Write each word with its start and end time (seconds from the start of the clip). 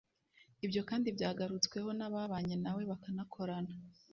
Ibyo 0.65 0.81
kandi 0.89 1.07
byagarutsweho 1.15 1.89
n’ababanye 1.97 2.55
nawe 2.63 2.81
bakanakorana 2.91 3.73